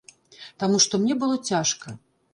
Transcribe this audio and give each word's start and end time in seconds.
Таму 0.63 0.79
што 0.85 1.01
мне 1.03 1.19
было 1.25 1.39
цяжка. 1.53 1.87